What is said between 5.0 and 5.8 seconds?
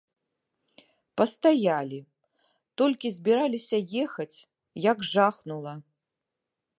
жахнула!